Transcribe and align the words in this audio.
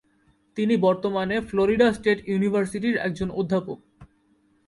তিনি 0.57 0.73
বর্তমানে 0.77 1.35
Florida 1.41 1.87
state 1.93 2.19
ইউনিভার্সিটির 2.27 2.95
একজন 2.97 3.29
অধ্যাপক। 3.31 3.79